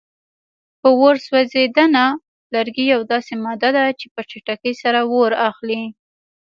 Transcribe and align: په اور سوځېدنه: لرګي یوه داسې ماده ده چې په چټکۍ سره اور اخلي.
په 0.81 0.87
اور 0.99 1.15
سوځېدنه: 1.25 2.05
لرګي 2.53 2.85
یوه 2.93 3.05
داسې 3.13 3.33
ماده 3.45 3.69
ده 3.75 3.85
چې 3.99 4.05
په 4.13 4.21
چټکۍ 4.29 4.73
سره 4.83 4.99
اور 5.13 5.31
اخلي. 5.49 5.81